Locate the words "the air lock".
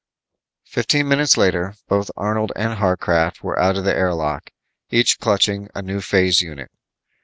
3.83-4.49